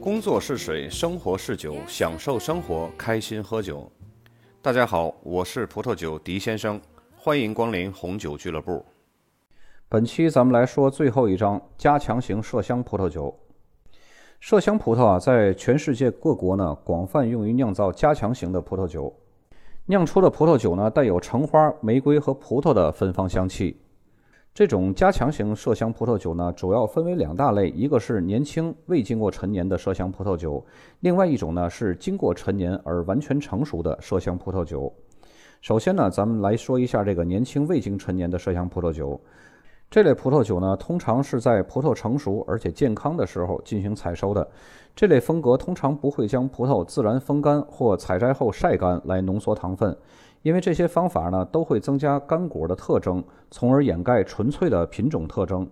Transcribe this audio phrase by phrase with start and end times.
[0.00, 3.86] 工作是水，生活是酒，享受生活，开心喝酒。
[4.62, 6.80] 大家好，我是葡萄酒狄先生，
[7.14, 8.82] 欢迎光临红酒俱乐部。
[9.90, 13.38] 本期咱们来说最后一章：加强型麝香葡萄酒。
[14.42, 19.14] 麝香葡萄啊，在全世界各国呢，广泛用于酿造加强型的葡萄酒。
[19.84, 23.78] 酿出的葡萄酒呢，带有橙花、玫瑰和葡萄的芬芳香气。
[24.52, 30.64] 这种加强型麝香葡萄酒呢，主要分为两大类，一个是年轻未经过陈年的麝香葡萄酒，
[31.00, 34.92] 另外一种呢是经过陈年而完全成熟的麝香葡萄酒。
[35.60, 39.18] 首先呢，咱们来说一下这个年轻未经陈年的麝香葡萄酒。
[39.88, 44.46] 这类葡萄酒呢，通常是在葡萄成熟而且健康的时候进行采收的。
[44.94, 49.96] 这类风格通常不会将葡萄自然风干或采摘后晒干来浓缩糖分。
[50.42, 55.68] 因为这些方法呢，都会增加干果的特征，从而掩盖纯粹的品种特征。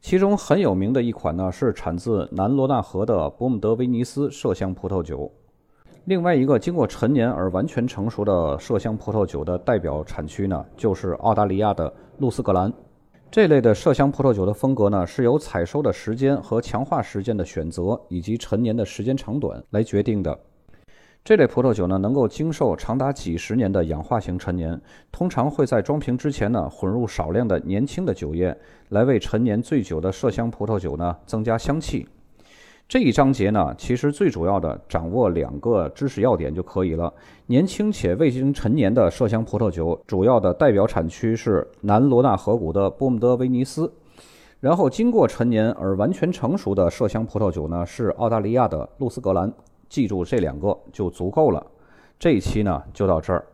[0.00, 5.30] 其中很有名的一款呢，是产自南罗纳河的伯姆德威尼斯麝香葡萄酒。
[6.04, 12.72] 另外一个经过陈年而完全成熟的麝香葡萄酒的代表产区呢，就是澳大利亚的露斯格兰。
[13.30, 20.38] 这类的麝香葡萄酒的风格呢，是由采收的时间和强化时间的选择，以及陈年的时间长短来决定的。
[21.28, 24.80] 这类葡萄酒呢，能够经受长达几十年的氧化型陈年，
[25.12, 28.56] 通常会在装瓶之前呢，混入少量的年轻的酒液，
[28.88, 32.08] 来为陈年最久的麝香葡萄酒呢增加香气。
[32.88, 37.12] 这一章节呢，其实最主要的掌握两个知识要点就可以了。
[37.44, 43.92] 年轻且未经陈年的麝香葡萄酒，主要的代表产区是南罗纳河谷的波姆德威尼斯，
[44.60, 49.52] 然后经过陈年而完全成熟的麝香葡萄酒呢，是澳大利亚的露斯格兰。
[49.88, 51.66] 记住这两个就足够了。
[52.18, 53.46] 这一期呢就到这儿，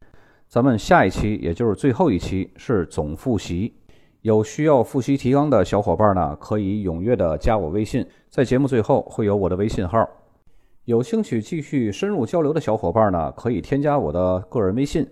[0.49, 3.75] 咱们下一期也就是最后一期是总复习。
[4.23, 10.09] 有需要复习提纲的小伙伴呢，可以踊跃的加我微信，在节目最后会有我的微信号。
[10.87, 15.07] 有兴趣继续深入交流的小伙伴呢，可以添加我的个人微信：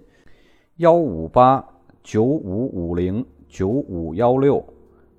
[0.77, 1.63] 幺五八
[2.03, 4.65] 九五五零九五幺六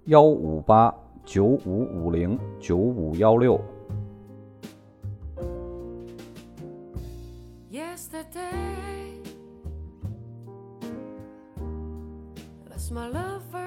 [0.06, 0.91] 幺五八
[1.24, 3.59] 九五五零九五幺六。
[7.73, 9.17] yesterday.
[12.69, 13.62] That's my lover.